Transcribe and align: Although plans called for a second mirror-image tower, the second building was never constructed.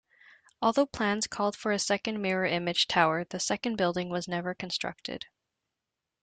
Although 0.63 0.87
plans 0.87 1.27
called 1.27 1.55
for 1.55 1.71
a 1.71 1.77
second 1.77 2.23
mirror-image 2.23 2.87
tower, 2.87 3.23
the 3.23 3.39
second 3.39 3.75
building 3.75 4.09
was 4.09 4.27
never 4.27 4.55
constructed. 4.55 5.27